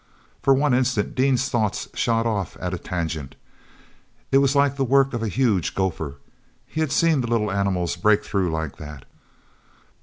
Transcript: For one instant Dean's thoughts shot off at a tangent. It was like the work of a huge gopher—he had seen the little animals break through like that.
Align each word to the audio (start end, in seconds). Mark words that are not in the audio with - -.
For 0.41 0.55
one 0.55 0.73
instant 0.73 1.13
Dean's 1.13 1.47
thoughts 1.49 1.87
shot 1.93 2.25
off 2.25 2.57
at 2.59 2.73
a 2.73 2.79
tangent. 2.79 3.35
It 4.31 4.39
was 4.39 4.55
like 4.55 4.75
the 4.75 4.83
work 4.83 5.13
of 5.13 5.21
a 5.21 5.27
huge 5.27 5.75
gopher—he 5.75 6.79
had 6.81 6.91
seen 6.91 7.21
the 7.21 7.27
little 7.29 7.51
animals 7.51 7.95
break 7.97 8.25
through 8.25 8.49
like 8.49 8.77
that. 8.77 9.05